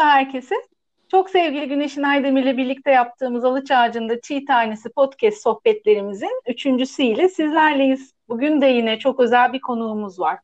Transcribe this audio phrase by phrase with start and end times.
[0.00, 0.54] Merhaba herkese.
[1.10, 8.12] Çok sevgili Güneşin Aydemir ile birlikte yaptığımız Alıç Ağacı'nda Çiğ Tanesi podcast sohbetlerimizin üçüncüsüyle sizlerleyiz.
[8.28, 10.38] Bugün de yine çok özel bir konuğumuz var.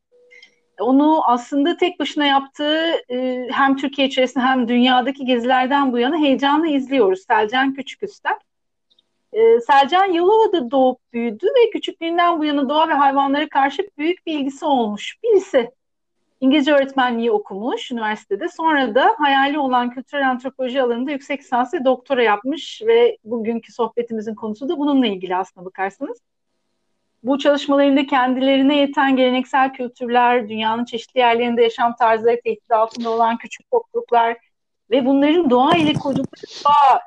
[0.81, 6.67] Onu aslında tek başına yaptığı e, hem Türkiye içerisinde hem dünyadaki gezilerden bu yana heyecanla
[6.67, 7.25] izliyoruz.
[7.29, 8.37] Selcan Küçüküster.
[9.33, 14.39] E, Selcan Yalova'da doğup büyüdü ve küçüklüğünden bu yana doğa ve hayvanlara karşı büyük bir
[14.39, 15.71] ilgisi olmuş birisi.
[16.41, 18.49] İngilizce öğretmenliği okumuş üniversitede.
[18.49, 24.35] Sonra da hayali olan kültürel antropoloji alanında yüksek lisans ve doktora yapmış ve bugünkü sohbetimizin
[24.35, 26.19] konusu da bununla ilgili aslına bakarsanız.
[27.23, 33.71] Bu çalışmalarında kendilerine yeten geleneksel kültürler, dünyanın çeşitli yerlerinde yaşam tarzları tehdit altında olan küçük
[33.71, 34.37] topluluklar
[34.91, 37.01] ve bunların doğa ile kurdukları bağ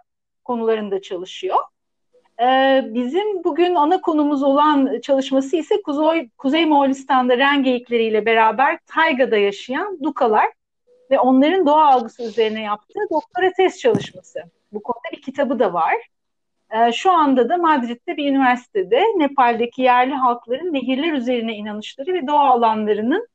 [0.44, 1.58] konularında çalışıyor.
[2.42, 9.38] Ee, bizim bugün ana konumuz olan çalışması ise Kuzey, Kuzey Moğolistan'da ren geyikleriyle beraber taygada
[9.38, 10.48] yaşayan dukalar
[11.12, 14.40] ve onların doğa algısı üzerine yaptığı doktora test çalışması.
[14.72, 15.96] Bu konuda bir kitabı da var.
[16.72, 22.50] Ee, şu anda da Madrid'de bir üniversitede Nepal'deki yerli halkların nehirler üzerine inanışları ve doğa
[22.50, 23.28] alanlarının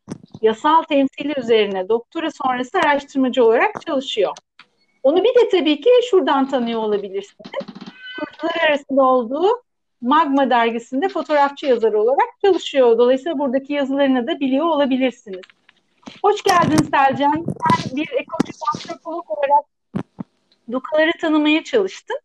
[0.43, 4.33] yasal temsili üzerine doktora sonrası araştırmacı olarak çalışıyor.
[5.03, 7.51] Onu bir de tabii ki şuradan tanıyor olabilirsiniz
[8.17, 9.65] kurucular arasında olduğu
[10.01, 12.99] Magma dergisinde fotoğrafçı yazarı olarak çalışıyor.
[12.99, 15.41] Dolayısıyla buradaki yazılarını da biliyor olabilirsiniz.
[16.23, 17.33] Hoş geldin Selcan.
[17.35, 19.65] Sen bir ekolojik antropolog olarak
[20.73, 22.17] dukaları tanımaya çalıştın.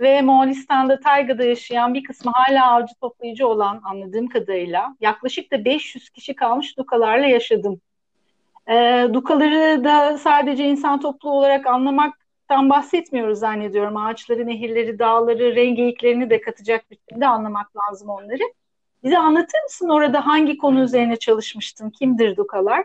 [0.00, 6.10] Ve Moğolistan'da Tayga'da yaşayan bir kısmı hala avcı toplayıcı olan anladığım kadarıyla yaklaşık da 500
[6.10, 7.80] kişi kalmış dukalarla yaşadım.
[8.70, 13.96] E, dukaları da sadece insan topluluğu olarak anlamak tam bahsetmiyoruz zannediyorum.
[13.96, 18.42] Ağaçları, nehirleri, dağları, rengeyiklerini de katacak biçimde anlamak lazım onları.
[19.04, 21.90] Bize anlatır mısın orada hangi konu üzerine çalışmıştın?
[21.90, 22.84] Kimdir Dukalar?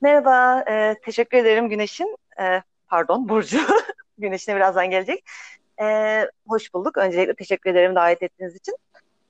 [0.00, 2.16] Merhaba, e, teşekkür ederim Güneş'in.
[2.40, 3.58] E, pardon, Burcu.
[4.18, 5.24] Güneş'ine birazdan gelecek.
[5.82, 6.96] E, hoş bulduk.
[6.98, 8.76] Öncelikle teşekkür ederim davet ettiğiniz için.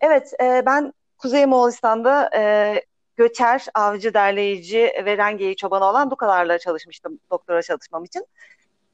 [0.01, 2.75] Evet, e, ben Kuzey Moğolistan'da e,
[3.17, 8.27] göçer, avcı, derleyici ve rengeyi çobanı olan Dukalarla çalışmıştım doktora çalışmam için.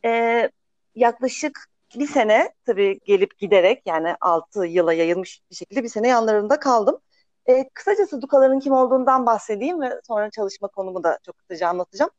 [0.04, 0.50] Ee,
[0.94, 6.60] yaklaşık bir sene tabii gelip giderek yani 6 yıla yayılmış bir şekilde bir sene yanlarında
[6.60, 6.98] kaldım.
[7.47, 12.10] Ee, kısacası Dukaların kim olduğundan bahsedeyim ve sonra çalışma konumu da çok kısaca anlatacağım.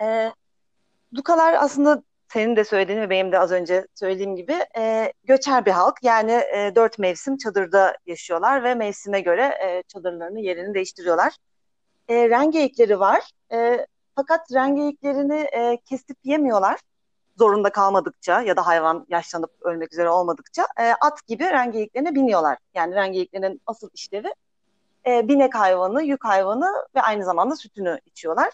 [0.00, 0.32] Ee,
[1.14, 2.02] Dukalar aslında
[2.32, 5.94] senin de söylediğin ve benim de az önce söylediğim gibi e, göçer bir halk.
[6.02, 11.36] Yani e, dört mevsim çadırda yaşıyorlar ve mevsime göre e, çadırlarını yerini değiştiriyorlar.
[12.08, 13.30] E, rengeyikleri var.
[13.52, 13.86] E,
[14.16, 16.80] fakat rengeyiklerini e, kesip yemiyorlar
[17.38, 22.58] zorunda kalmadıkça ya da hayvan yaşlanıp ölmek üzere olmadıkça e, at gibi rengeyiklerine biniyorlar.
[22.74, 24.34] Yani rengeyiklerin asıl işlevi
[25.06, 28.52] e, binek hayvanı, yük hayvanı ve aynı zamanda sütünü içiyorlar.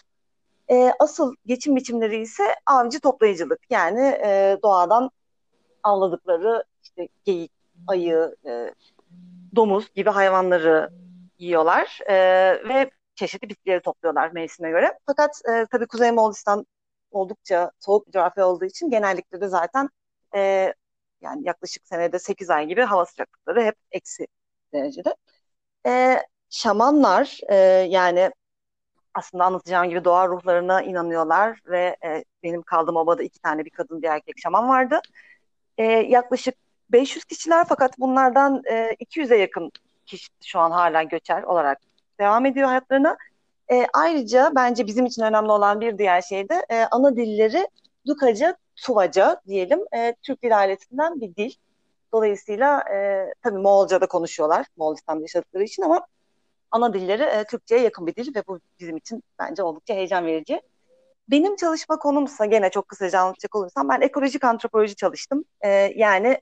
[0.71, 3.59] E, asıl geçim biçimleri ise avcı toplayıcılık.
[3.69, 5.11] Yani e, doğadan
[5.83, 7.51] avladıkları işte geyik,
[7.87, 8.73] ayı, e,
[9.55, 10.89] domuz gibi hayvanları
[11.37, 12.15] yiyorlar e,
[12.69, 14.99] ve çeşitli bitkileri topluyorlar mevsime göre.
[15.05, 16.65] Fakat e, tabii Kuzey Moğolistan
[17.11, 19.89] oldukça soğuk bir coğrafya olduğu için genellikle de zaten
[20.35, 20.73] e,
[21.21, 24.27] yani yaklaşık senede 8 ay gibi hava sıcaklıkları hep eksi
[24.73, 25.15] derecede.
[25.87, 26.17] E,
[26.49, 27.55] şamanlar e,
[27.89, 28.31] yani
[29.13, 34.01] aslında anlatacağım gibi doğa ruhlarına inanıyorlar ve e, benim kaldığım obada iki tane bir kadın
[34.01, 35.01] bir erkek şaman vardı.
[35.77, 36.55] E, yaklaşık
[36.89, 39.71] 500 kişiler fakat bunlardan e, 200'e yakın
[40.05, 41.77] kişi şu an hala göçer olarak
[42.19, 43.17] devam ediyor hayatlarına.
[43.71, 47.67] E, ayrıca bence bizim için önemli olan bir diğer şey de e, ana dilleri
[48.07, 49.79] Dukaca, Tuvaca diyelim.
[49.95, 51.53] E, Türk dil ailesinden bir dil.
[52.13, 56.07] Dolayısıyla e, tabii Moğolca da konuşuyorlar Moğolistan'da yaşadıkları için ama
[56.71, 60.61] ana dilleri e, Türkçe'ye yakın bir dil ve bu bizim için bence oldukça heyecan verici.
[61.27, 65.45] Benim çalışma konumsa gene çok kısaca anlatacak olursam ben ekolojik antropoloji çalıştım.
[65.61, 66.41] E, yani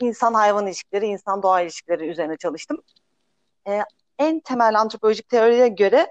[0.00, 2.82] insan hayvan ilişkileri, insan doğa ilişkileri üzerine çalıştım.
[3.68, 3.80] E,
[4.18, 6.10] en temel antropolojik teoriye göre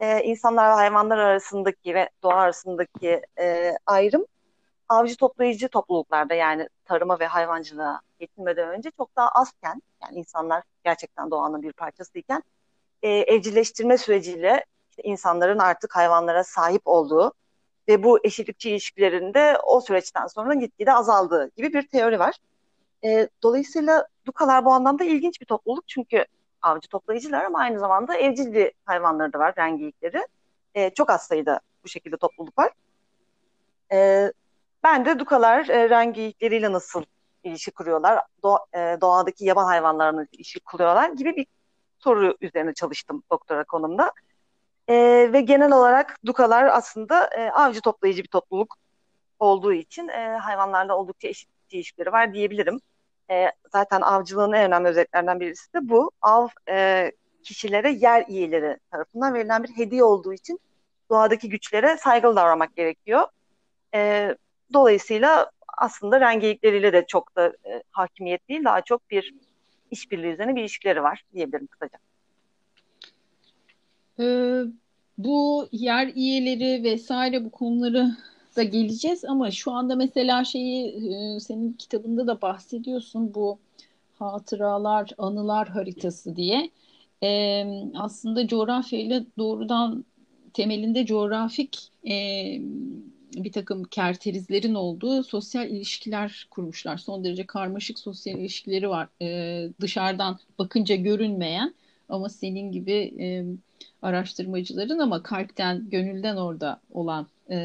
[0.00, 4.26] e, insanlar ve hayvanlar arasındaki ve doğa arasındaki e, ayrım
[4.92, 11.30] avcı toplayıcı topluluklarda yani tarıma ve hayvancılığa yetinmeden önce çok daha azken yani insanlar gerçekten
[11.30, 12.42] doğanın bir parçasıyken
[13.02, 14.64] e, evcilleştirme süreciyle
[15.02, 17.32] insanların artık hayvanlara sahip olduğu
[17.88, 22.36] ve bu eşitlikçi ilişkilerinde o süreçten sonra gitgide azaldığı gibi bir teori var.
[23.04, 26.24] E, dolayısıyla Dukalar bu anlamda ilginç bir topluluk çünkü
[26.62, 30.26] avcı toplayıcılar ama aynı zamanda evcil bir hayvanları da var, rengiyikleri.
[30.74, 32.70] E, çok az sayıda bu şekilde topluluk var.
[33.92, 34.32] E,
[34.82, 37.04] ben de dukalar e, rengiyikleriyle nasıl
[37.44, 41.46] ilişki kuruyorlar, doğa, e, doğadaki yaban hayvanlarına ilişki kuruyorlar gibi bir
[42.04, 44.12] soru üzerine çalıştım doktora konumda.
[44.88, 44.94] E,
[45.32, 48.76] ve genel olarak dukalar aslında e, avcı toplayıcı bir topluluk
[49.38, 52.80] olduğu için e, hayvanlarla oldukça eşit ilişkileri var diyebilirim.
[53.30, 56.10] E, zaten avcılığın en önemli özelliklerinden birisi de bu.
[56.22, 57.12] Av e,
[57.42, 60.60] kişilere yer iyileri tarafından verilen bir hediye olduğu için
[61.10, 63.26] doğadaki güçlere saygılı davranmak gerekiyor.
[63.94, 64.34] E,
[64.72, 69.34] dolayısıyla aslında rengilikleriyle de çok da e, hakimiyet değil, daha çok bir
[69.92, 71.98] işbirliği üzerine bir ilişkileri var diyebilirim kısaca.
[74.20, 74.62] Ee,
[75.18, 78.16] bu yer üyeleri vesaire bu konuları
[78.56, 83.58] da geleceğiz ama şu anda mesela şeyi e, senin kitabında da bahsediyorsun bu
[84.18, 86.70] hatıralar, anılar haritası diye.
[87.22, 90.04] Ee, aslında coğrafyayla doğrudan
[90.54, 92.14] temelinde coğrafik e,
[93.34, 96.96] bir takım kerterizlerin olduğu sosyal ilişkiler kurmuşlar.
[96.96, 99.08] Son derece karmaşık sosyal ilişkileri var.
[99.22, 101.74] E, dışarıdan bakınca görünmeyen
[102.08, 103.44] ama senin gibi e,
[104.02, 107.56] araştırmacıların ama kalpten, gönülden orada olan e,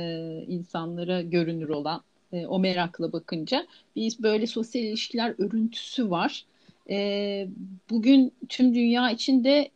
[0.47, 2.01] insanlara görünür olan
[2.33, 6.45] e, o merakla bakınca biz böyle sosyal ilişkiler örüntüsü var.
[6.89, 7.47] E,
[7.89, 9.69] bugün tüm dünya için de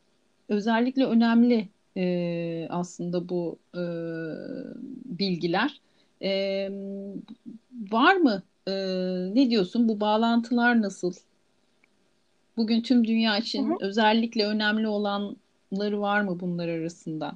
[0.49, 1.67] özellikle önemli
[1.97, 3.83] e, aslında bu e,
[5.19, 5.81] bilgiler.
[6.23, 6.69] E,
[7.91, 8.43] var mı?
[8.67, 8.71] E,
[9.35, 9.89] ne diyorsun?
[9.89, 11.13] Bu bağlantılar nasıl?
[12.57, 13.77] Bugün tüm dünya için hı hı.
[13.81, 17.33] özellikle önemli olanları var mı bunlar arasında?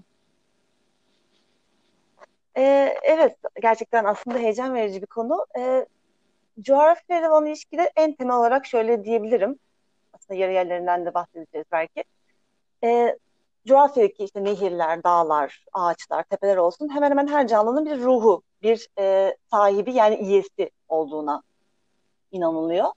[2.58, 5.46] Ee, evet, gerçekten aslında heyecan verici bir konu.
[5.60, 5.86] Ee,
[6.62, 9.60] coğrafyayla olan ilişkide en temel olarak şöyle diyebilirim.
[10.14, 12.04] Aslında yarı yerlerinden de bahsedeceğiz belki.
[12.84, 13.18] Ee,
[13.68, 19.38] coğrafyadaki işte nehirler, dağlar, ağaçlar, tepeler olsun hemen hemen her canlının bir ruhu, bir e,
[19.52, 21.44] sahibi yani iyesi olduğuna
[22.32, 22.88] inanılıyor.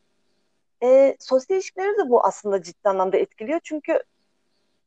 [0.82, 3.60] E, sosyal ilişkileri de bu aslında ciddi anlamda etkiliyor.
[3.64, 4.02] Çünkü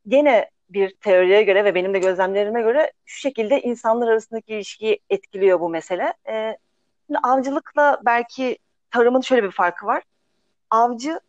[0.07, 5.59] gene bir teoriye göre ve benim de gözlemlerime göre şu şekilde insanlar arasındaki ilişkiyi etkiliyor
[5.59, 6.13] bu mesele.
[6.27, 6.57] E,
[7.07, 8.57] şimdi avcılıkla belki
[8.91, 10.03] tarımın şöyle bir farkı var.
[10.69, 11.19] Avcı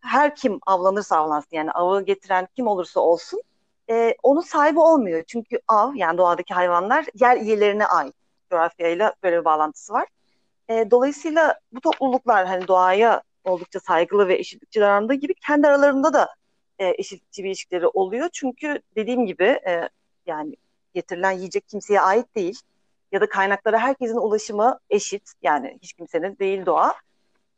[0.00, 3.42] her kim avlanırsa avlansın yani avı getiren kim olursa olsun
[3.90, 5.24] e, onun sahibi olmuyor.
[5.26, 8.14] Çünkü av yani doğadaki hayvanlar yer üyelerine ait
[8.50, 10.08] coğrafyayla böyle bir bağlantısı var.
[10.68, 16.28] E, dolayısıyla bu topluluklar hani doğaya oldukça saygılı ve eşitlikçi davrandığı gibi kendi aralarında da
[16.78, 18.28] e, eşitlikçi bir ilişkileri oluyor.
[18.32, 19.88] Çünkü dediğim gibi e,
[20.26, 20.56] yani
[20.94, 22.60] getirilen yiyecek kimseye ait değil
[23.12, 26.94] ya da kaynaklara herkesin ulaşımı eşit yani hiç kimsenin değil doğa.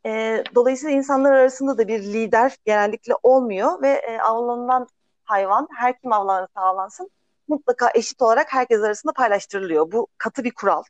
[0.05, 4.87] E, dolayısıyla insanlar arasında da bir lider genellikle olmuyor ve e, avlanılan
[5.27, 7.11] hayvan her kim avlanırsa avlansın
[7.47, 9.91] mutlaka eşit olarak herkes arasında paylaştırılıyor.
[9.91, 10.83] Bu katı bir kural.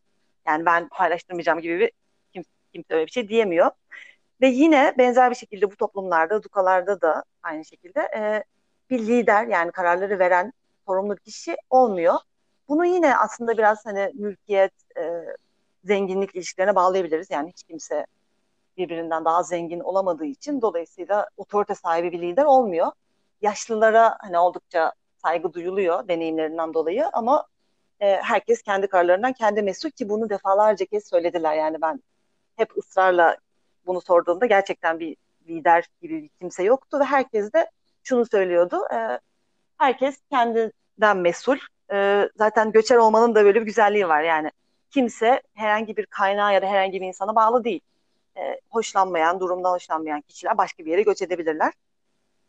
[0.48, 1.92] Yani ben paylaştırmayacağım gibi bir
[2.34, 3.72] kimse, kimse öyle bir şey diyemiyor.
[4.42, 8.44] Ve yine benzer bir şekilde bu toplumlarda, dukalarda da aynı şekilde e,
[8.90, 10.54] bir lider yani kararları veren
[10.88, 12.16] sorumlu kişi olmuyor.
[12.70, 15.24] Bunu yine aslında biraz hani mülkiyet, e,
[15.84, 17.32] zenginlik ilişkilerine bağlayabiliriz.
[17.32, 18.06] Yani hiç kimse
[18.78, 22.92] birbirinden daha zengin olamadığı için dolayısıyla otorite sahibi bir lider olmuyor.
[23.42, 24.94] Yaşlılara hani oldukça
[25.24, 27.48] saygı duyuluyor deneyimlerinden dolayı ama
[28.00, 31.56] e, herkes kendi kararlarından kendi mesul ki bunu defalarca kez söylediler.
[31.56, 32.04] Yani ben
[32.56, 33.38] hep ısrarla
[33.86, 35.16] bunu sorduğumda gerçekten bir
[35.48, 37.72] lider gibi bir kimse yoktu ve herkes de
[38.04, 38.82] şunu söylüyordu.
[38.94, 39.20] E,
[39.78, 41.58] herkes kendinden mesul.
[41.92, 44.22] E, zaten göçer olmanın da böyle bir güzelliği var.
[44.22, 44.52] Yani
[44.90, 47.82] kimse herhangi bir kaynağa ya da herhangi bir insana bağlı değil.
[48.38, 51.74] E, hoşlanmayan, durumdan hoşlanmayan kişiler başka bir yere göç edebilirler.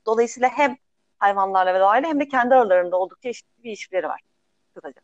[0.07, 0.77] Dolayısıyla hem
[1.19, 4.21] hayvanlarla ve doğayla hem de kendi aralarında oldukça eşit bir ilişkileri var.
[4.75, 5.01] Kısaca.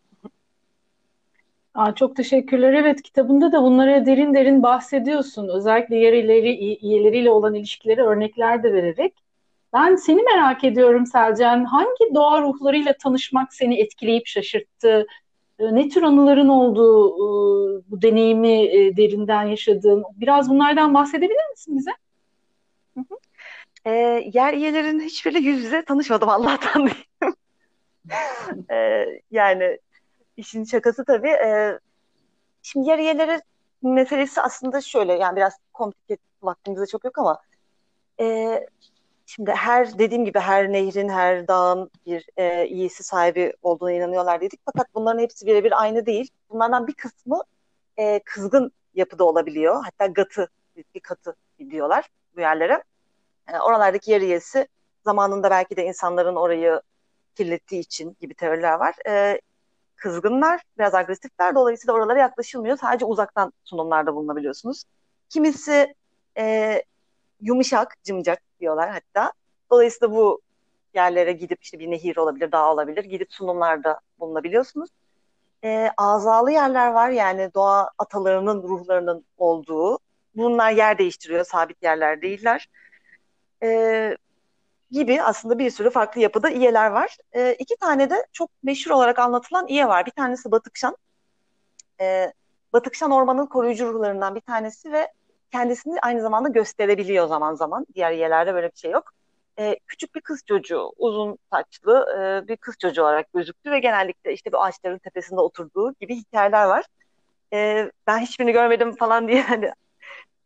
[1.74, 2.72] Aa, çok teşekkürler.
[2.72, 5.48] Evet kitabında da bunlara derin derin bahsediyorsun.
[5.48, 9.14] Özellikle yerleri, üyeleriyle olan ilişkileri örnekler de vererek.
[9.72, 11.64] Ben seni merak ediyorum Selcan.
[11.64, 15.06] Hangi doğa ruhlarıyla tanışmak seni etkileyip şaşırttı?
[15.58, 17.24] Ee, ne tür anıların oldu e,
[17.90, 20.04] bu deneyimi e, derinden yaşadığın?
[20.16, 21.90] Biraz bunlardan bahsedebilir misin bize?
[23.84, 23.90] E,
[24.34, 27.36] yer üyelerinin hiçbiriyle yüz yüze tanışmadım Allah'tan diyeyim.
[28.70, 29.78] e, yani
[30.36, 31.28] işin şakası tabii.
[31.28, 31.78] E,
[32.62, 33.40] şimdi yer üyeleri
[33.82, 37.40] meselesi aslında şöyle yani biraz komplike vaktimize çok yok ama
[38.20, 38.60] e,
[39.26, 44.60] şimdi her dediğim gibi her nehrin her dağın bir e, iyisi sahibi olduğuna inanıyorlar dedik
[44.64, 46.28] fakat bunların hepsi birebir aynı değil.
[46.50, 47.42] Bunlardan bir kısmı
[47.96, 49.84] e, kızgın yapıda olabiliyor.
[49.84, 50.48] Hatta gatı
[50.94, 51.36] bir katı
[51.70, 52.82] diyorlar bu yerlere.
[53.48, 54.68] Yani oralardaki yer üyesi
[55.04, 56.82] zamanında belki de insanların orayı
[57.34, 58.94] kirlettiği için gibi teoriler var.
[59.08, 59.40] E,
[59.96, 61.54] kızgınlar, biraz agresifler.
[61.54, 62.76] Dolayısıyla oralara yaklaşılmıyor.
[62.76, 64.84] Sadece uzaktan sunumlarda bulunabiliyorsunuz.
[65.28, 65.94] Kimisi
[66.38, 66.82] e,
[67.40, 69.32] yumuşak, cımcak diyorlar hatta.
[69.70, 70.40] Dolayısıyla bu
[70.94, 73.04] yerlere gidip işte bir nehir olabilir, dağ olabilir.
[73.04, 74.90] Gidip sunumlarda bulunabiliyorsunuz.
[75.64, 79.98] E, azalı yerler var yani doğa atalarının ruhlarının olduğu.
[80.36, 82.68] Bunlar yer değiştiriyor, sabit yerler değiller.
[83.64, 84.16] E,
[84.90, 87.16] gibi aslında bir sürü farklı yapıda iyeler var.
[87.32, 90.06] E, iki tane de çok meşhur olarak anlatılan iye var.
[90.06, 90.96] Bir tanesi Batıkşan.
[92.00, 92.32] E,
[92.72, 95.12] Batıkşan ormanın koruyucu ruhlarından bir tanesi ve
[95.52, 97.86] kendisini aynı zamanda gösterebiliyor zaman zaman.
[97.94, 99.12] Diğer iyelerde böyle bir şey yok.
[99.58, 104.32] E, küçük bir kız çocuğu, uzun saçlı e, bir kız çocuğu olarak gözüktü ve genellikle
[104.32, 106.84] işte bu ağaçların tepesinde oturduğu gibi hikayeler var.
[107.52, 109.72] E, ben hiçbirini görmedim falan diye hani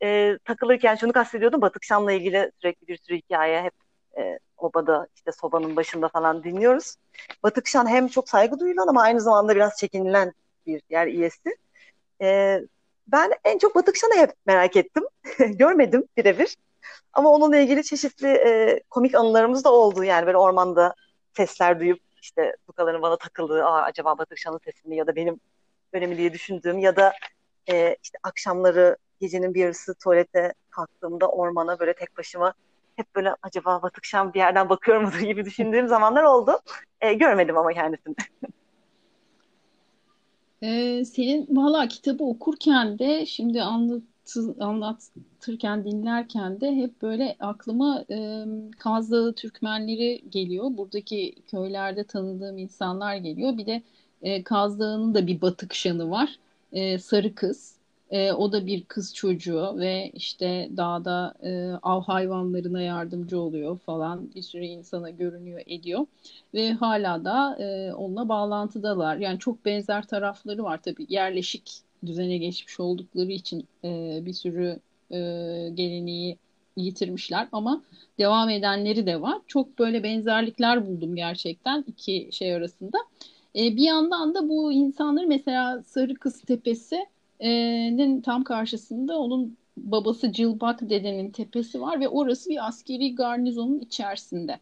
[0.03, 1.61] e, takılırken şunu kastediyordum.
[1.61, 3.75] Batık Şam'la ilgili sürekli bir sürü hikaye hep
[4.19, 6.95] e, obada işte sobanın başında falan dinliyoruz.
[7.43, 10.33] Batık Şan hem çok saygı duyulan ama aynı zamanda biraz çekinilen
[10.67, 11.57] bir yer üyesi.
[12.23, 12.61] E,
[13.07, 15.05] ben en çok Batık Şan'ı hep merak ettim.
[15.39, 16.57] Görmedim birebir.
[17.13, 20.05] Ama onunla ilgili çeşitli e, komik anılarımız da oldu.
[20.05, 20.95] Yani böyle ormanda
[21.37, 25.41] sesler duyup işte bukaların bana takıldığı, Aa, acaba Batık Şan'ın sesi mi ya da benim
[25.93, 27.13] önemli diye düşündüğüm ya da
[27.71, 32.55] e, işte akşamları gecenin bir yarısı tuvalete kalktığımda ormana böyle tek başıma
[32.97, 36.61] hep böyle acaba Batık Şam bir yerden bakıyor mudur gibi düşündüğüm zamanlar oldu.
[37.01, 38.15] E, görmedim ama kendisini.
[40.63, 48.45] Ee, senin valla kitabı okurken de şimdi anlatı, anlatırken dinlerken de hep böyle aklıma e,
[48.79, 50.65] Kaz Dağı Türkmenleri geliyor.
[50.71, 53.59] Buradaki köylerde tanıdığım insanlar geliyor.
[53.59, 53.83] Bir de
[54.23, 56.39] e, Kaz Dağı'nın da bir batık şanı var.
[56.73, 57.79] E, Sarı Kız.
[58.11, 64.35] E, o da bir kız çocuğu ve işte dağda e, av hayvanlarına yardımcı oluyor falan
[64.35, 66.07] bir sürü insana görünüyor ediyor
[66.55, 69.17] ve hala da e, onunla bağlantıdalar.
[69.17, 71.73] Yani çok benzer tarafları var tabii yerleşik
[72.07, 75.19] düzene geçmiş oldukları için e, bir sürü e,
[75.75, 76.39] geleneği
[76.77, 77.83] yitirmişler ama
[78.19, 79.39] devam edenleri de var.
[79.47, 82.99] Çok böyle benzerlikler buldum gerçekten iki şey arasında.
[83.59, 87.07] E, bir yandan da bu insanları mesela Sarı Kız Tepesi
[87.41, 94.59] nin tam karşısında onun babası Cilbak dedenin tepesi var ve orası bir askeri garnizonun içerisinde.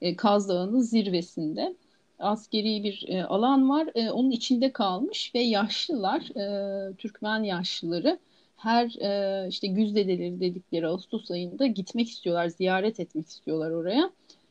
[0.00, 1.76] E, Kaz Dağı'nın zirvesinde.
[2.18, 3.88] Askeri bir e, alan var.
[3.94, 8.18] E, onun içinde kalmış ve yaşlılar, e, Türkmen yaşlıları
[8.56, 14.10] her e, işte güzdedeleri dedikleri Ağustos ayında gitmek istiyorlar, ziyaret etmek istiyorlar oraya.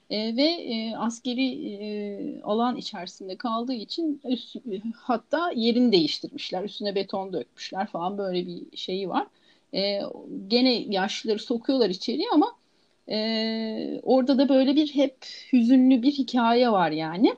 [0.10, 4.56] E, ve e, askeri e, alan içerisinde kaldığı için üst,
[4.96, 6.64] hatta yerini değiştirmişler.
[6.64, 9.28] Üstüne beton dökmüşler falan böyle bir şeyi var.
[9.74, 10.02] E,
[10.48, 12.56] gene yaşlıları sokuyorlar içeriye ama
[13.10, 15.16] e, orada da böyle bir hep
[15.54, 17.36] hüzünlü bir hikaye var yani.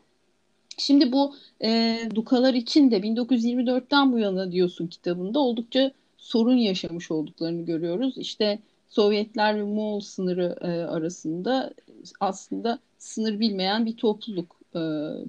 [0.77, 7.65] Şimdi bu e, Dukalar için de 1924'ten bu yana diyorsun kitabında oldukça sorun yaşamış olduklarını
[7.65, 8.17] görüyoruz.
[8.17, 8.59] İşte
[8.89, 11.73] Sovyetler ve Moğol sınırı e, arasında
[12.19, 14.79] aslında sınır bilmeyen bir topluluk e,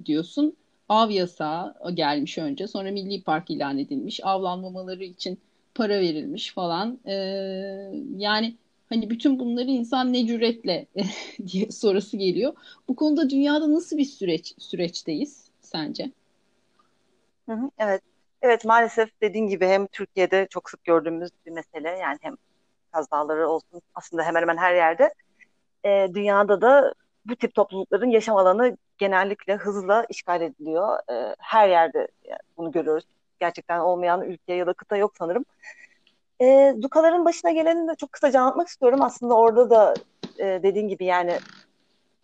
[0.05, 0.55] diyorsun.
[0.89, 4.19] Av yasağı gelmiş önce sonra milli park ilan edilmiş.
[4.23, 5.39] Avlanmamaları için
[5.75, 6.99] para verilmiş falan.
[7.05, 7.13] E,
[8.17, 8.55] yani
[8.89, 10.85] hani bütün bunları insan ne cüretle
[11.47, 12.53] diye sorusu geliyor.
[12.87, 16.11] Bu konuda dünyada nasıl bir süreç süreçteyiz sence?
[17.77, 18.01] Evet.
[18.41, 22.35] Evet maalesef dediğin gibi hem Türkiye'de çok sık gördüğümüz bir mesele yani hem
[22.91, 25.13] kazaları olsun aslında hemen hemen her yerde
[25.85, 26.93] e, dünyada da
[27.25, 30.97] bu tip toplulukların yaşam alanı genellikle hızla işgal ediliyor.
[31.11, 33.05] E, her yerde yani bunu görüyoruz.
[33.39, 35.45] Gerçekten olmayan ülke ya da kıta yok sanırım.
[36.41, 39.01] E, Dukaların başına geleni de çok kısaca anlatmak istiyorum.
[39.01, 39.93] Aslında orada da
[40.39, 41.39] e, dediğin gibi yani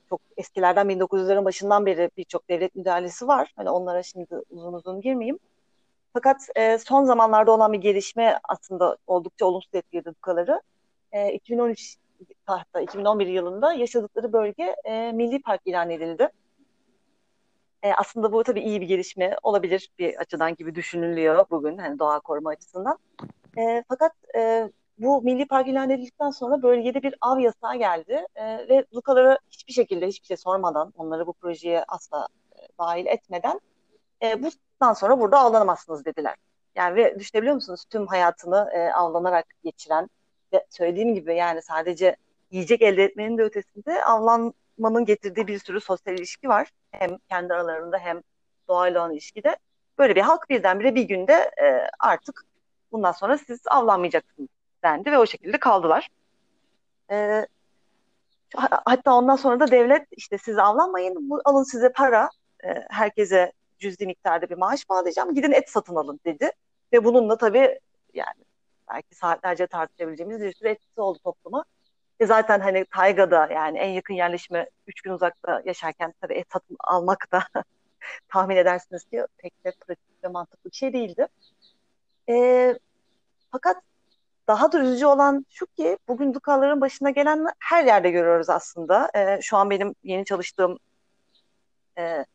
[0.10, 3.54] çok eskilerden 1900'lerin başından beri birçok devlet müdahalesi var.
[3.56, 5.40] Hani onlara şimdi uzun uzun girmeyeyim.
[6.14, 10.62] Fakat e, son zamanlarda olan bir gelişme aslında oldukça olumsuz etkiledi Dukaları.
[11.12, 11.98] E, 2013
[12.46, 16.30] hatta 2011 yılında yaşadıkları bölge e, milli park ilan edildi.
[17.84, 22.20] E, aslında bu tabii iyi bir gelişme olabilir bir açıdan gibi düşünülüyor bugün hani doğa
[22.20, 22.98] koruma açısından.
[23.58, 28.46] E, fakat e, bu milli park ilan edildikten sonra bölgede bir av yasağı geldi e,
[28.70, 33.60] ve Lukalara hiçbir şekilde hiçbir şey sormadan onları bu projeye asla e, dahil etmeden
[34.24, 36.36] e, bundan sonra burada avlanamazsınız dediler.
[36.76, 40.10] Yani ve düşünebiliyor musunuz tüm hayatını e, avlanarak geçiren
[40.70, 42.16] söylediğim gibi yani sadece
[42.52, 46.70] yiyecek elde etmenin de ötesinde avlanmanın getirdiği bir sürü sosyal ilişki var.
[46.92, 48.22] Hem kendi aralarında hem
[48.68, 49.58] doğayla olan ilişkide.
[49.98, 52.46] Böyle bir halk birdenbire bir günde e, artık
[52.92, 54.50] bundan sonra siz avlanmayacaksınız
[54.84, 56.10] dendi ve o şekilde kaldılar.
[57.12, 57.48] E,
[58.86, 62.30] hatta ondan sonra da devlet işte siz avlanmayın bu, alın size para
[62.64, 66.52] e, herkese cüzdi miktarda bir maaş bağlayacağım gidin et satın alın dedi.
[66.94, 67.80] Ve bununla tabii
[68.14, 68.45] yani
[68.94, 71.66] belki saatlerce tartışabileceğimiz bir sürü etkisi oldu topluma.
[72.20, 76.78] E zaten hani taygada yani en yakın yerleşime üç gün uzakta yaşarken tabii et satın
[76.80, 77.44] almak da
[78.30, 81.28] tahmin edersiniz ki pek de pratik ve mantıklı bir şey değildi.
[82.30, 82.76] E,
[83.52, 83.78] fakat
[84.48, 89.10] daha da üzücü olan şu ki bugün dukaların başına gelen her yerde görüyoruz aslında.
[89.16, 90.78] E, şu an benim yeni çalıştığım
[91.98, 92.26] e,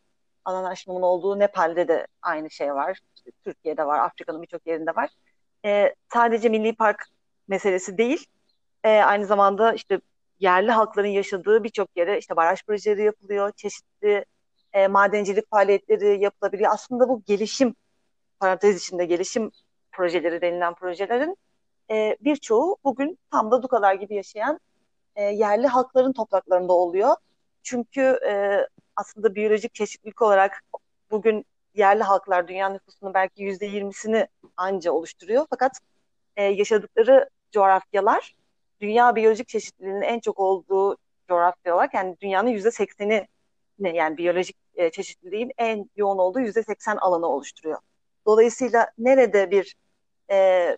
[0.45, 2.99] alan aşımının olduğu Nepal'de de aynı şey var.
[3.16, 5.11] İşte Türkiye'de var, Afrika'nın birçok yerinde var.
[5.64, 7.05] E, sadece milli park
[7.49, 8.26] meselesi değil,
[8.85, 10.00] e, aynı zamanda işte
[10.40, 14.25] yerli halkların yaşadığı birçok yere işte baraj projeleri yapılıyor, çeşitli
[14.73, 16.71] e, madencilik faaliyetleri yapılabiliyor.
[16.73, 17.75] Aslında bu gelişim,
[18.40, 19.50] parantez içinde gelişim
[19.93, 21.37] projeleri denilen projelerin
[21.90, 24.61] e, birçoğu bugün tam da Dukalar gibi yaşayan
[25.17, 27.17] e, yerli halkların topraklarında oluyor.
[27.62, 28.61] Çünkü e,
[28.97, 30.62] aslında biyolojik çeşitlilik olarak
[31.11, 35.47] bugün yerli halklar dünya nüfusunun belki yüzde yirmisini anca oluşturuyor.
[35.50, 35.73] Fakat
[36.37, 38.35] e, yaşadıkları coğrafyalar
[38.81, 40.97] dünya biyolojik çeşitliliğinin en çok olduğu
[41.29, 43.29] coğrafya olarak yani dünyanın yüzde sekseni
[43.79, 47.79] yani biyolojik e, çeşitliliğin en yoğun olduğu yüzde seksen alanı oluşturuyor.
[48.27, 49.77] Dolayısıyla nerede bir
[50.31, 50.77] e,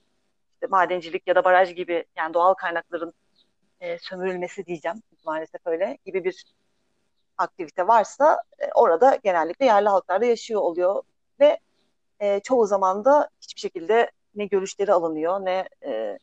[0.54, 3.12] işte madencilik ya da baraj gibi yani doğal kaynakların
[3.80, 6.44] e, sömürülmesi diyeceğim maalesef öyle gibi bir
[7.38, 11.02] aktivite varsa e, orada genellikle yerli halklar da yaşıyor oluyor
[11.40, 11.58] ve
[12.20, 16.18] e, çoğu zaman da hiçbir şekilde ne görüşleri alınıyor ne e,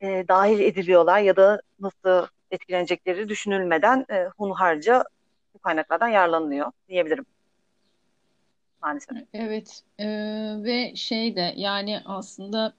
[0.00, 5.04] e, dahil ediliyorlar ya da nasıl etkilenecekleri düşünülmeden e, hunharca
[5.54, 7.26] bu kaynaklardan yararlanılıyor diyebilirim.
[8.82, 9.16] Maalesef.
[9.34, 10.06] Evet e,
[10.64, 12.72] ve şey de yani aslında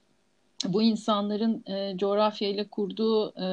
[0.64, 3.46] bu insanların e, coğrafyayla kurduğu e,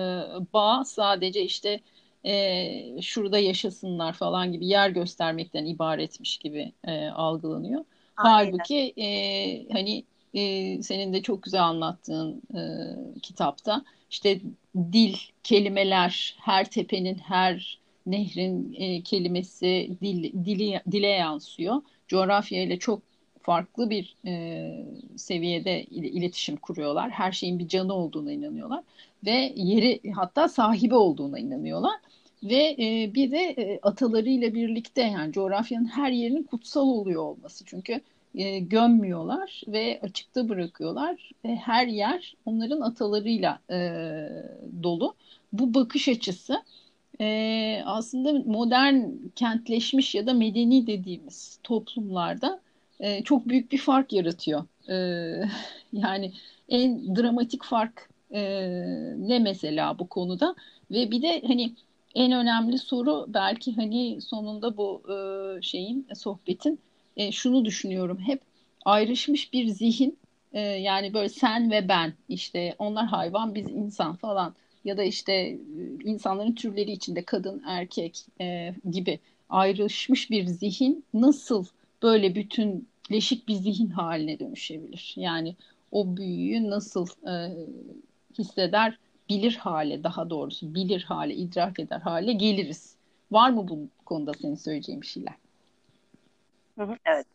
[0.53, 1.79] bağ sadece işte
[2.27, 7.86] e, şurada yaşasınlar falan gibi yer göstermekten ibaretmiş gibi e, algılanıyor.
[8.17, 8.51] Aynen.
[8.51, 9.07] Halbuki e,
[9.74, 10.03] hani
[10.34, 12.62] e, senin de çok güzel anlattığın e,
[13.22, 14.39] kitapta işte
[14.94, 21.81] dil, kelimeler, her tepenin, her nehrin e, kelimesi dil, dili, dile yansıyor.
[22.07, 23.01] Coğrafya ile çok
[23.42, 24.85] farklı bir e,
[25.16, 27.11] seviyede iletişim kuruyorlar.
[27.11, 28.83] Her şeyin bir canı olduğuna inanıyorlar
[29.25, 31.96] ve yeri hatta sahibi olduğuna inanıyorlar.
[32.44, 37.66] Ve e, bir de e, atalarıyla birlikte yani coğrafyanın her yerinin kutsal oluyor olması.
[37.66, 38.01] Çünkü
[38.36, 41.32] e, gömmüyorlar ve açıkta bırakıyorlar.
[41.46, 43.77] Ve her yer onların atalarıyla e,
[44.84, 45.16] dolu.
[45.53, 46.64] Bu bakış açısı
[47.22, 49.03] e, aslında modern
[49.36, 52.60] kentleşmiş ya da medeni dediğimiz toplumlarda
[53.00, 54.66] e, çok büyük bir fark yaratıyor.
[54.90, 54.96] E,
[55.94, 56.34] yani
[56.70, 58.42] en dramatik fark e,
[59.18, 60.55] ne mesela bu konuda
[60.92, 61.74] ve bir de hani
[62.16, 65.18] en önemli soru belki hani sonunda bu e,
[65.61, 66.79] şeyin sohbetin
[67.18, 68.42] e, şunu düşünüyorum hep
[68.85, 70.18] ayrışmış bir zihin
[70.53, 75.33] e, yani böyle sen ve ben işte onlar hayvan biz insan falan ya da işte
[75.33, 75.57] e,
[76.03, 81.66] insanların türleri içinde kadın erkek e, gibi ayrışmış bir zihin nasıl
[82.03, 85.13] böyle bütünleşik bir zihin haline dönüşebilir?
[85.16, 85.55] Yani
[85.92, 87.33] o büyüyü nasıl e,
[88.37, 88.97] hisseder,
[89.29, 92.95] bilir hale daha doğrusu bilir hale, idrak eder hale geliriz.
[93.31, 95.33] Var mı bu konuda senin söyleyeceğin bir şeyler?
[97.05, 97.25] evet.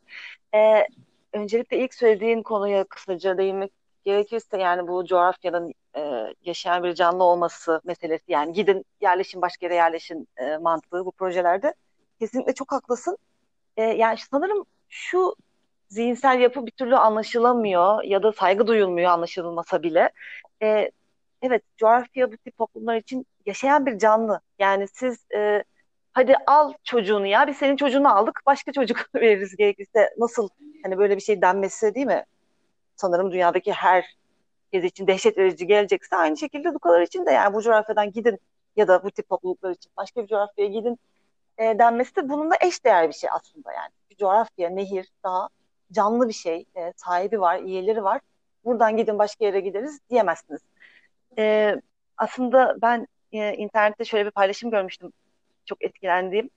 [0.54, 0.86] Ee,
[1.32, 3.72] öncelikle ilk söylediğin konuya kısaca değinmek
[4.04, 9.74] gerekirse yani bu coğrafyanın e, yaşayan bir canlı olması meselesi yani gidin yerleşin başka yere
[9.74, 11.74] yerleşin e, mantığı bu projelerde
[12.18, 13.18] kesinlikle çok haklısın.
[13.76, 15.36] E, yani sanırım şu
[15.88, 20.10] zihinsel yapı bir türlü anlaşılamıyor ya da saygı duyulmuyor anlaşılmasa bile.
[20.62, 20.90] E,
[21.42, 24.40] evet coğrafya bu tip toplumlar için yaşayan bir canlı.
[24.58, 25.64] Yani siz e,
[26.12, 30.48] hadi al çocuğunu ya biz senin çocuğunu aldık başka çocuk veririz gerekirse nasıl
[30.82, 32.24] hani böyle bir şey denmesi değil mi?
[32.96, 34.16] Sanırım dünyadaki her
[34.72, 38.38] kez için dehşet verici gelecekse aynı şekilde Dukalar için de yani bu coğrafyadan gidin
[38.76, 40.98] ya da bu tip topluluklar için başka bir coğrafyaya gidin
[41.58, 43.90] e, denmesi de bununla eş değer bir şey aslında yani.
[44.10, 45.48] Bir coğrafya, nehir, daha
[45.92, 48.20] canlı bir şey, e, sahibi var, üyeleri var.
[48.64, 50.60] Buradan gidin başka yere gideriz diyemezsiniz.
[51.38, 51.76] E,
[52.16, 55.12] aslında ben e, internette şöyle bir paylaşım görmüştüm.
[55.64, 56.50] Çok etkilendiğim.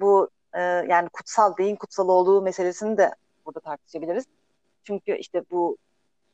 [0.00, 3.10] Bu e, yani kutsal, deyin kutsal olduğu meselesini de
[3.46, 4.24] burada tartışabiliriz.
[4.84, 5.76] Çünkü işte bu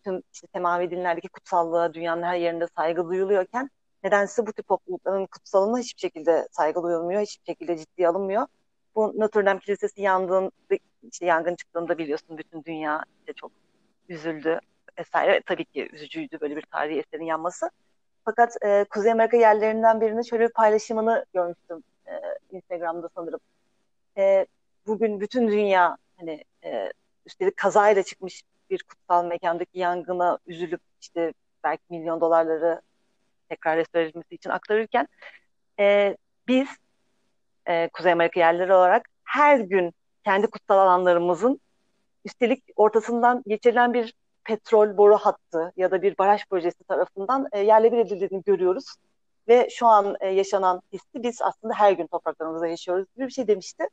[0.05, 3.71] tüm işte semavi dinlerdeki kutsallığa dünyanın her yerinde saygı duyuluyorken
[4.05, 8.47] nedense bu tip toplulukların kutsalına hiçbir şekilde saygı duyulmuyor, hiçbir şekilde ciddiye alınmıyor.
[8.95, 10.51] Bu Notre Dame Kilisesi yandığında,
[11.13, 13.53] işte yangın çıktığında biliyorsun bütün dünya işte çok
[14.09, 14.61] üzüldü
[14.99, 15.43] vesaire.
[15.47, 17.71] Tabii ki üzücüydü böyle bir tarihi eserin yanması.
[18.25, 22.13] Fakat e, Kuzey Amerika yerlerinden birinin şöyle bir paylaşımını görmüştüm e,
[22.51, 23.41] Instagram'da sanırım.
[24.19, 24.47] E,
[24.87, 26.93] bugün bütün dünya hani e,
[27.27, 31.33] üstelik kazayla çıkmış bir kutsal mekandaki yangına üzülüp işte
[31.65, 32.83] belki milyon dolarları
[33.49, 35.09] tekrar restore edilmesi için aktarırken
[35.81, 36.17] e,
[36.49, 36.69] biz
[37.67, 41.61] e, Kuzey Amerika yerleri olarak her gün kendi kutsal alanlarımızın
[42.25, 44.15] üstelik ortasından geçirilen bir
[44.49, 48.95] petrol boru hattı ya da bir baraj projesi tarafından e, yerle bir edildiğini görüyoruz.
[49.49, 53.49] Ve şu an e, yaşanan hissi biz aslında her gün topraklarımızda yaşıyoruz gibi bir şey
[53.49, 53.85] demişti.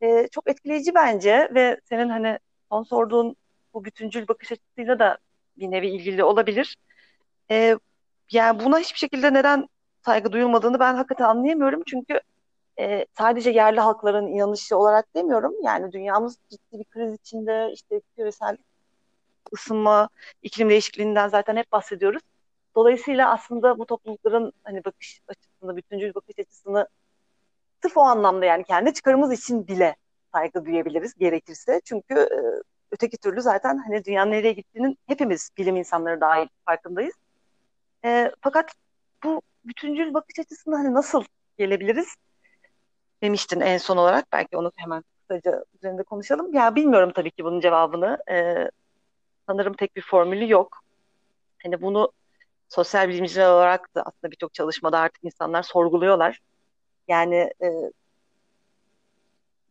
[0.00, 3.36] E, çok etkileyici bence ve senin hani son sorduğun
[3.74, 5.18] bu bütüncül bakış açısıyla da
[5.56, 6.76] bir nevi ilgili olabilir.
[7.50, 7.76] E,
[8.32, 9.68] yani buna hiçbir şekilde neden
[10.04, 11.82] saygı duyulmadığını ben hakikaten anlayamıyorum.
[11.86, 12.20] Çünkü
[12.78, 15.54] e, sadece yerli halkların inanışı olarak demiyorum.
[15.62, 18.56] Yani dünyamız ciddi bir kriz içinde işte küresel
[19.52, 20.08] ısınma,
[20.42, 22.22] iklim değişikliğinden zaten hep bahsediyoruz.
[22.76, 26.88] Dolayısıyla aslında bu toplulukların hani bakış açısını, bütüncül bakış açısını
[27.82, 29.96] sırf o anlamda yani kendi çıkarımız için bile
[30.34, 31.80] saygı duyabiliriz gerekirse.
[31.84, 32.38] Çünkü e,
[32.90, 37.14] öteki türlü zaten hani dünyanın nereye gittiğinin hepimiz bilim insanları dahil farkındayız.
[38.04, 38.72] E, fakat
[39.24, 41.24] bu bütüncül bakış açısında hani nasıl
[41.58, 42.08] gelebiliriz
[43.22, 44.26] demiştin en son olarak.
[44.32, 46.54] Belki onu hemen kısaca üzerinde konuşalım.
[46.54, 48.18] Ya bilmiyorum tabii ki bunun cevabını.
[48.30, 48.70] E,
[49.46, 50.80] sanırım tek bir formülü yok.
[51.62, 52.12] Hani bunu
[52.68, 56.40] sosyal bilimciler olarak da aslında birçok çalışmada artık insanlar sorguluyorlar.
[57.08, 57.68] Yani e,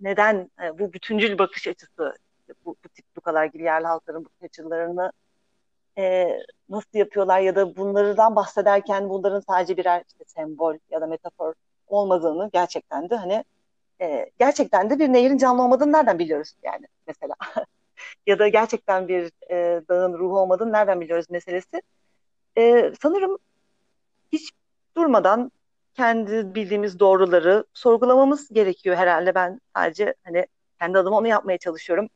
[0.02, 2.14] neden e, bu bütüncül bakış açısı
[2.66, 5.12] bu, bu tip bu kadar gibi yerli halkların bakış açılarını
[5.98, 6.38] e,
[6.70, 11.54] nasıl yapıyorlar ya da bunlardan bahsederken bunların sadece birer işte sembol ya da metafor
[11.88, 13.44] olmadığını gerçekten de hani
[14.02, 17.36] e, gerçekten de bir nehrin canlı olmadığını nereden biliyoruz yani mesela
[18.28, 21.82] ya da gerçekten bir e, dağın ruhu olmadığını nereden biliyoruz meselesi.
[22.58, 23.38] E, sanırım
[24.32, 24.52] hiç
[24.98, 25.52] durmadan
[25.94, 29.36] kendi bildiğimiz doğruları sorgulamamız gerekiyor herhalde.
[29.36, 30.48] Ben sadece hani
[30.80, 32.10] kendi adıma onu yapmaya çalışıyorum.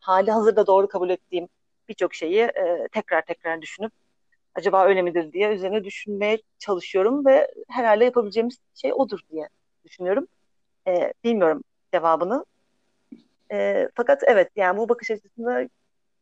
[0.00, 1.48] Hali hazırda doğru kabul ettiğim
[1.88, 3.92] birçok şeyi e, tekrar tekrar düşünüp
[4.54, 9.48] acaba öyle midir diye üzerine düşünmeye çalışıyorum ve herhalde yapabileceğimiz şey odur diye
[9.84, 10.26] düşünüyorum.
[10.86, 11.64] E, bilmiyorum
[11.94, 12.44] cevabını.
[13.52, 15.68] E, fakat evet yani bu bakış açısını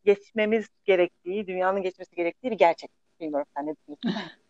[0.04, 2.90] geçmemiz gerektiği, dünyanın geçmesi gerektiği bir gerçek.
[3.20, 4.22] Bilmiyorum sen ne düşünüyorsun?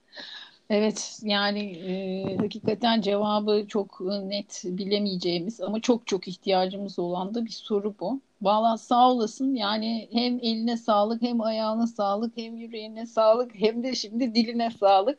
[0.71, 7.51] Evet yani e, hakikaten cevabı çok net bilemeyeceğimiz ama çok çok ihtiyacımız olan da bir
[7.51, 8.21] soru bu.
[8.43, 13.95] Valla sağ olasın yani hem eline sağlık hem ayağına sağlık hem yüreğine sağlık hem de
[13.95, 15.19] şimdi diline sağlık.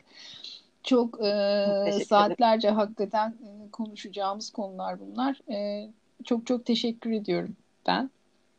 [0.83, 5.39] Çok e, saatlerce hakikaten e, konuşacağımız konular bunlar.
[5.51, 5.89] E,
[6.25, 7.55] çok çok teşekkür ediyorum
[7.87, 8.09] ben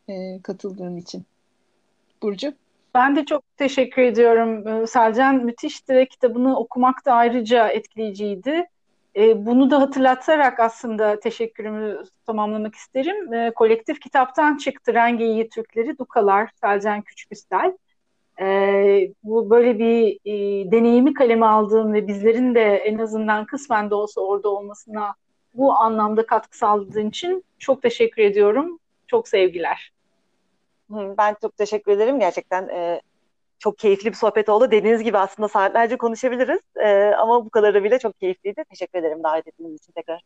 [0.09, 1.25] e, katıldığın için.
[2.23, 2.53] Burcu?
[2.95, 4.69] Ben de çok teşekkür ediyorum.
[4.69, 8.67] Ee, Selcan müthişti ve kitabını okumak da ayrıca etkileyiciydi.
[9.17, 13.35] Ee, bunu da hatırlatarak aslında teşekkürümü tamamlamak isterim.
[13.35, 17.77] Ee, kolektif kitaptan çıktı Rengeyi Türkleri Dukalar, Selcan Küçüküstel.
[19.25, 24.21] Bu böyle bir e, deneyimi kaleme aldığım ve bizlerin de en azından kısmen de olsa
[24.21, 25.15] orada olmasına
[25.57, 28.79] bu anlamda katkı sağladığın için çok teşekkür ediyorum.
[29.07, 29.93] Çok sevgiler.
[30.91, 32.21] Ben çok teşekkür ederim.
[32.21, 33.01] Gerçekten e,
[33.59, 34.71] çok keyifli bir sohbet oldu.
[34.71, 36.61] Dediğiniz gibi aslında saatlerce konuşabiliriz.
[36.77, 38.65] E, ama bu kadarı bile çok keyifliydi.
[38.71, 40.21] Teşekkür ederim davet ettiğiniz için tekrar.